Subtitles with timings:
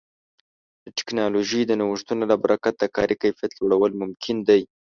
[0.83, 4.61] د ټکنالوژۍ د نوښتونو له برکت د کاري کیفیت لوړول ممکن دي.